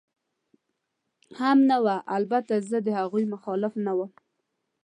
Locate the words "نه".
1.69-1.77, 3.85-3.91